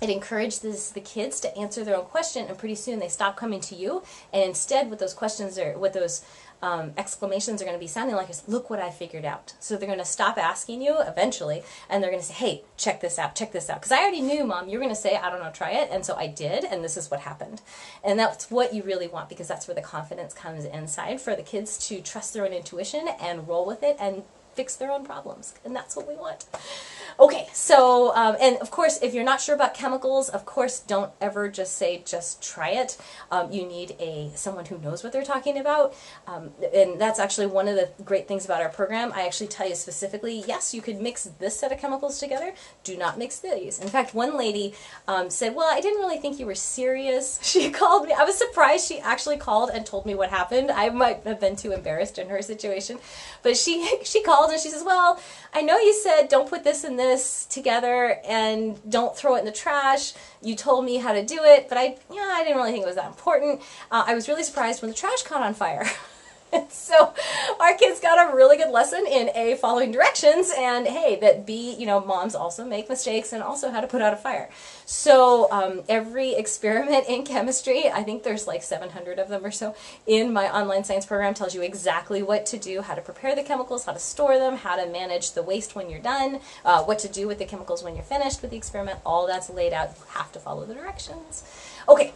it 0.00 0.10
encourages 0.10 0.92
the 0.92 1.00
kids 1.00 1.40
to 1.40 1.56
answer 1.56 1.84
their 1.84 1.96
own 1.96 2.04
question 2.04 2.46
and 2.46 2.56
pretty 2.56 2.74
soon 2.74 2.98
they 2.98 3.08
stop 3.08 3.36
coming 3.36 3.60
to 3.60 3.74
you 3.74 4.02
and 4.32 4.44
instead 4.44 4.90
with 4.90 4.98
those 5.00 5.14
questions 5.14 5.58
or 5.58 5.76
with 5.78 5.92
those 5.92 6.24
um, 6.60 6.92
exclamations 6.96 7.62
are 7.62 7.64
going 7.64 7.76
to 7.76 7.80
be 7.80 7.86
sounding 7.86 8.16
like 8.16 8.28
look 8.46 8.68
what 8.68 8.80
I 8.80 8.90
figured 8.90 9.24
out. 9.24 9.54
So 9.60 9.76
they're 9.76 9.86
going 9.86 9.98
to 9.98 10.04
stop 10.04 10.38
asking 10.38 10.82
you 10.82 10.96
eventually 11.00 11.62
and 11.88 12.02
they're 12.02 12.10
going 12.10 12.22
to 12.22 12.26
say, 12.26 12.34
hey, 12.34 12.62
check 12.76 13.00
this 13.00 13.18
out, 13.18 13.34
check 13.34 13.52
this 13.52 13.70
out. 13.70 13.80
Because 13.80 13.92
I 13.92 13.98
already 13.98 14.20
knew, 14.20 14.44
mom, 14.44 14.68
you're 14.68 14.80
going 14.80 14.94
to 14.94 15.00
say, 15.00 15.16
I 15.16 15.30
don't 15.30 15.42
know, 15.42 15.50
try 15.50 15.70
it. 15.70 15.88
And 15.90 16.04
so 16.04 16.16
I 16.16 16.26
did, 16.26 16.64
and 16.64 16.84
this 16.84 16.96
is 16.96 17.10
what 17.10 17.20
happened. 17.20 17.62
And 18.02 18.18
that's 18.18 18.50
what 18.50 18.74
you 18.74 18.82
really 18.82 19.08
want 19.08 19.28
because 19.28 19.48
that's 19.48 19.68
where 19.68 19.74
the 19.74 19.82
confidence 19.82 20.34
comes 20.34 20.64
inside 20.64 21.20
for 21.20 21.34
the 21.34 21.42
kids 21.42 21.78
to 21.88 22.00
trust 22.00 22.34
their 22.34 22.44
own 22.44 22.52
intuition 22.52 23.08
and 23.20 23.46
roll 23.46 23.66
with 23.66 23.82
it 23.82 23.96
and 24.00 24.22
fix 24.58 24.74
their 24.74 24.90
own 24.90 25.04
problems. 25.04 25.54
And 25.64 25.72
that's 25.76 25.94
what 25.94 26.08
we 26.08 26.16
want. 26.16 26.44
Okay, 27.20 27.46
so, 27.52 28.14
um, 28.16 28.36
and 28.40 28.56
of 28.58 28.72
course, 28.72 28.98
if 29.02 29.14
you're 29.14 29.24
not 29.24 29.40
sure 29.40 29.54
about 29.54 29.72
chemicals, 29.72 30.28
of 30.28 30.44
course, 30.44 30.80
don't 30.80 31.12
ever 31.20 31.48
just 31.48 31.76
say, 31.76 32.02
just 32.04 32.42
try 32.42 32.70
it. 32.70 32.96
Um, 33.30 33.52
you 33.52 33.66
need 33.66 33.94
a 34.00 34.32
someone 34.34 34.66
who 34.66 34.78
knows 34.78 35.04
what 35.04 35.12
they're 35.12 35.24
talking 35.24 35.58
about. 35.58 35.94
Um, 36.26 36.50
and 36.74 37.00
that's 37.00 37.20
actually 37.20 37.46
one 37.46 37.68
of 37.68 37.76
the 37.76 37.88
great 38.04 38.26
things 38.26 38.44
about 38.44 38.60
our 38.62 38.68
program. 38.68 39.12
I 39.12 39.26
actually 39.26 39.46
tell 39.46 39.68
you 39.68 39.76
specifically, 39.76 40.44
yes, 40.46 40.74
you 40.74 40.82
could 40.82 41.00
mix 41.00 41.24
this 41.38 41.58
set 41.58 41.70
of 41.70 41.78
chemicals 41.78 42.18
together. 42.18 42.52
Do 42.82 42.96
not 42.96 43.16
mix 43.16 43.38
these. 43.38 43.78
In 43.78 43.88
fact, 43.88 44.12
one 44.12 44.36
lady 44.36 44.74
um, 45.06 45.30
said, 45.30 45.54
well, 45.54 45.68
I 45.72 45.80
didn't 45.80 46.00
really 46.00 46.18
think 46.18 46.40
you 46.40 46.46
were 46.46 46.56
serious. 46.56 47.38
She 47.58 47.70
called 47.70 48.06
me. 48.06 48.12
I 48.12 48.24
was 48.24 48.36
surprised 48.36 48.86
she 48.86 49.00
actually 49.00 49.36
called 49.36 49.70
and 49.70 49.84
told 49.84 50.06
me 50.06 50.14
what 50.14 50.30
happened. 50.30 50.70
I 50.70 50.90
might 50.90 51.22
have 51.24 51.40
been 51.40 51.56
too 51.56 51.72
embarrassed 51.72 52.18
in 52.18 52.28
her 52.28 52.40
situation. 52.42 52.98
But 53.42 53.56
she, 53.56 53.74
she 54.04 54.22
called 54.22 54.47
and 54.52 54.60
she 54.60 54.70
says, 54.70 54.82
well, 54.84 55.20
I 55.54 55.62
know 55.62 55.78
you 55.78 55.94
said 55.94 56.28
don't 56.28 56.48
put 56.48 56.64
this 56.64 56.84
and 56.84 56.98
this 56.98 57.46
together 57.46 58.18
and 58.26 58.78
don't 58.90 59.16
throw 59.16 59.36
it 59.36 59.40
in 59.40 59.44
the 59.44 59.52
trash. 59.52 60.12
You 60.42 60.56
told 60.56 60.84
me 60.84 60.96
how 60.96 61.12
to 61.12 61.24
do 61.24 61.38
it, 61.42 61.68
but 61.68 61.78
I, 61.78 61.96
yeah, 62.12 62.30
I 62.32 62.42
didn't 62.44 62.56
really 62.56 62.72
think 62.72 62.84
it 62.84 62.86
was 62.86 62.96
that 62.96 63.06
important. 63.06 63.60
Uh, 63.90 64.04
I 64.06 64.14
was 64.14 64.28
really 64.28 64.44
surprised 64.44 64.82
when 64.82 64.90
the 64.90 64.96
trash 64.96 65.22
caught 65.22 65.42
on 65.42 65.54
fire. 65.54 65.86
so 66.70 67.12
our 67.60 67.74
kids 67.74 68.00
got 68.00 68.30
a 68.30 68.36
really 68.36 68.56
good 68.56 68.70
lesson 68.70 69.04
in 69.06 69.30
A, 69.34 69.56
following 69.56 69.92
directions, 69.92 70.52
and 70.56 70.86
hey, 70.86 71.18
that 71.20 71.46
B, 71.46 71.74
you 71.78 71.86
know, 71.86 72.00
moms 72.00 72.34
also 72.34 72.64
make 72.64 72.88
mistakes 72.88 73.32
and 73.32 73.42
also 73.42 73.70
how 73.70 73.80
to 73.80 73.86
put 73.86 74.02
out 74.02 74.12
a 74.12 74.16
fire. 74.16 74.48
So 74.86 75.50
um, 75.50 75.82
every 75.88 76.34
experiment 76.34 77.08
in 77.08 77.24
chemistry, 77.24 77.88
I 77.88 78.02
think 78.02 78.22
there's 78.22 78.46
like 78.46 78.62
700 78.62 79.18
of 79.18 79.28
them 79.28 79.44
or 79.44 79.50
so, 79.50 79.74
in 80.06 80.32
my 80.32 80.50
online 80.50 80.84
science 80.84 81.06
program 81.06 81.34
tells 81.34 81.54
you 81.54 81.62
exactly 81.62 82.22
what 82.22 82.46
to 82.46 82.58
do, 82.58 82.82
how 82.82 82.94
to 82.94 83.02
prepare 83.02 83.34
the 83.34 83.42
chemicals, 83.42 83.84
how 83.84 83.92
to 83.92 83.98
store 83.98 84.38
them, 84.38 84.56
how 84.56 84.76
to 84.76 84.90
manage 84.90 85.32
the 85.32 85.42
waste 85.42 85.74
when 85.74 85.90
you're 85.90 86.00
done, 86.00 86.40
uh, 86.64 86.82
what 86.84 86.98
to 87.00 87.08
do 87.08 87.26
with 87.26 87.38
the 87.38 87.44
chemicals 87.44 87.82
when 87.82 87.94
you're 87.94 88.04
finished 88.04 88.42
with 88.42 88.50
the 88.50 88.56
experiment. 88.56 88.98
All 89.04 89.26
that's 89.26 89.50
laid 89.50 89.72
out. 89.72 89.90
You 89.90 90.04
have 90.10 90.32
to 90.32 90.38
follow 90.38 90.64
the 90.64 90.74
directions. 90.74 91.44
Okay, 91.88 92.12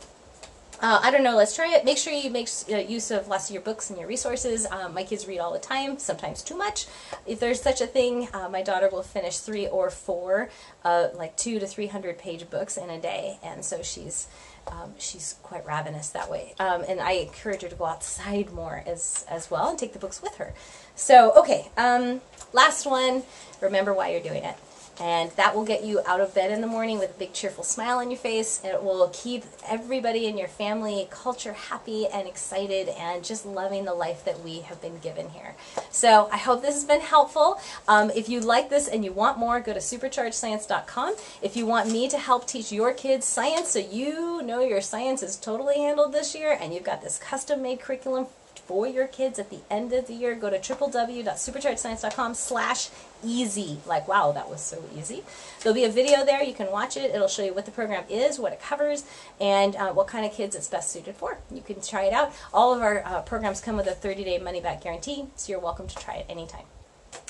uh, 0.83 0.99
I 1.01 1.13
don't 1.13 1.23
know, 1.23 1.37
let's 1.37 1.55
try 1.55 1.73
it. 1.77 1.85
Make 1.85 1.97
sure 1.97 2.13
you 2.13 2.29
make 2.29 2.49
uh, 2.71 2.77
use 2.79 3.13
of 3.13 3.29
lots 3.29 3.49
of 3.49 3.55
your 3.55 3.63
books 3.63 3.89
and 3.89 3.99
your 3.99 4.09
resources. 4.09 4.67
Um, 4.67 4.93
my 4.95 5.05
kids 5.05 5.29
read 5.29 5.39
all 5.39 5.53
the 5.53 5.61
time, 5.61 5.97
sometimes 5.97 6.43
too 6.43 6.57
much. 6.57 6.87
If 7.25 7.39
there's 7.39 7.63
such 7.63 7.81
a 7.81 7.87
thing, 7.87 8.29
uh, 8.35 8.49
my 8.49 8.63
daughter 8.63 8.89
will 8.91 9.05
finish 9.05 9.39
three 9.39 9.69
or 9.69 9.91
four, 9.91 10.51
uh, 10.85 11.09
like 11.15 11.37
two 11.37 11.61
to 11.61 11.69
300 11.69 12.19
page 12.19 12.51
books 12.51 12.77
in 12.77 12.91
a 12.91 13.01
day. 13.01 13.39
And 13.45 13.65
so 13.65 13.81
she's, 13.83 14.27
um, 14.67 14.95
she's 14.99 15.37
quite 15.45 15.65
ravenous 15.65 16.09
that 16.11 16.29
way. 16.29 16.55
Um, 16.59 16.83
and 16.89 17.01
I 17.01 17.13
encourage 17.13 17.63
her 17.63 17.69
to 17.69 17.77
go 17.77 17.85
outside 17.85 18.53
more 18.53 18.83
as, 18.85 19.25
as 19.31 19.53
well 19.53 19.71
and 19.71 19.79
take 19.79 19.93
the 19.93 20.01
books 20.01 20.21
with 20.21 20.35
her. 20.39 20.53
So, 20.97 21.33
okay, 21.37 21.71
um, 21.77 22.23
last 22.53 22.87
one, 22.87 23.23
remember 23.61 23.95
why 23.95 24.11
you're 24.11 24.21
doing 24.21 24.43
it. 24.43 24.57
And 25.01 25.31
that 25.33 25.55
will 25.55 25.65
get 25.65 25.85
you 25.85 26.01
out 26.07 26.21
of 26.21 26.35
bed 26.35 26.51
in 26.51 26.61
the 26.61 26.67
morning 26.67 26.99
with 26.99 27.11
a 27.11 27.19
big 27.19 27.33
cheerful 27.33 27.65
smile 27.65 27.99
on 27.99 28.11
your 28.11 28.19
face. 28.19 28.61
It 28.65 28.83
will 28.83 29.11
keep 29.13 29.45
everybody 29.67 30.27
in 30.27 30.37
your 30.37 30.49
family 30.49 31.09
culture 31.11 31.55
happy 31.55 32.07
and 32.07 32.29
excited 32.29 32.89
and 32.89 33.25
just 33.25 33.47
loving 33.47 33.85
the 33.85 33.95
life 33.95 34.25
that 34.25 34.41
we 34.41 34.61
have 34.61 34.81
been 34.83 34.99
given 34.99 35.31
here. 35.31 35.55
So 35.91 36.29
I 36.31 36.37
hope 36.37 36.63
this 36.63 36.75
has 36.75 36.85
been 36.85 37.01
helpful. 37.01 37.61
Um, 37.89 38.11
if 38.11 38.29
you 38.29 38.41
like 38.41 38.71
this 38.71 38.89
and 38.89 39.05
you 39.05 39.13
want 39.13 39.39
more, 39.39 39.61
go 39.61 39.73
to 39.73 39.81
superchargedscience.com. 39.81 41.17
If 41.41 41.57
you 41.57 41.67
want 41.67 41.91
me 41.91 42.09
to 42.09 42.19
help 42.19 42.47
teach 42.47 42.71
your 42.71 42.93
kids 42.93 43.27
science 43.27 43.71
so 43.71 43.79
you 43.79 44.43
know 44.43 44.61
your 44.61 44.81
science 44.81 45.23
is 45.23 45.37
totally 45.37 45.77
handled 45.77 46.13
this 46.13 46.35
year 46.35 46.57
and 46.61 46.75
you've 46.75 46.85
got 46.85 47.03
this 47.03 47.19
custom-made 47.19 47.81
curriculum 47.81 48.27
for 48.67 48.87
your 48.87 49.07
kids 49.07 49.39
at 49.39 49.51
the 49.51 49.61
end 49.71 49.93
of 49.93 50.07
the 50.07 50.15
year, 50.15 50.35
go 50.35 50.51
to 50.51 50.59
www.superchargedscience.com 50.59 52.35
slash 52.35 52.91
easy. 53.25 53.79
Like, 53.87 54.09
wow, 54.09 54.33
that 54.33 54.49
was 54.49 54.61
so 54.61 54.83
easy. 54.97 55.23
There'll 55.61 55.75
be 55.75 55.85
a 55.85 55.91
video 55.91 56.25
there. 56.25 56.43
You 56.43 56.55
can 56.55 56.71
watch 56.71 56.97
it. 56.97 57.15
It'll 57.15 57.29
show 57.29 57.45
you 57.45 57.55
what 57.55 57.65
the 57.65 57.71
program 57.71 58.05
is, 58.09 58.39
what 58.39 58.53
it 58.53 58.61
covers, 58.61 59.05
and 59.41 59.77
uh, 59.77 59.93
what 59.93 60.07
kind 60.07 60.25
of 60.25 60.33
kids 60.33 60.55
it's 60.57 60.69
best 60.69 60.91
suited 60.91 61.17
for. 61.17 61.39
You 61.51 61.63
can 61.63 61.81
try 61.81 62.05
it 62.05 62.13
out. 62.13 62.33
All 62.53 62.75
of 62.75 62.83
our 62.83 63.05
uh, 63.05 63.23
programs 63.23 63.61
come 63.61 63.77
with 63.77 63.87
a 63.87 63.93
30-day 63.93 64.39
money-back 64.39 64.83
guarantee, 64.83 65.27
so 65.37 65.51
you're 65.51 65.61
welcome 65.61 65.87
to 65.89 65.97
try 65.97 66.15
it 66.17 66.27
anytime. 66.29 66.65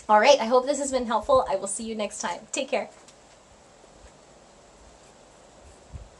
All 0.08 0.20
right, 0.20 0.38
I 0.40 0.44
hope 0.44 0.66
this 0.66 0.78
has 0.78 0.90
been 0.90 1.06
helpful. 1.06 1.46
I 1.48 1.56
will 1.56 1.68
see 1.68 1.84
you 1.84 1.94
next 1.94 2.20
time. 2.20 2.40
Take 2.52 2.68
care. 2.68 2.90